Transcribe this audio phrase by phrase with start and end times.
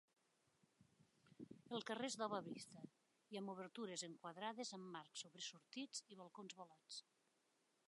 [1.77, 2.81] El carrer és d'obra vista
[3.35, 7.01] i amb obertures enquadrades amb marcs sobresortits i balcons volats.